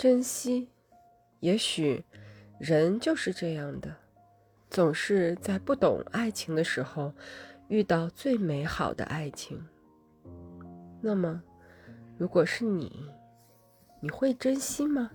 [0.00, 0.66] 珍惜。
[1.40, 2.02] 也许
[2.58, 3.94] 人就是这样的
[4.70, 7.12] 总是在不懂爱情的时候
[7.68, 9.62] 遇到最美好的爱情。
[11.02, 11.42] 那么
[12.16, 13.10] 如果是你
[14.00, 15.10] 你会珍惜吗？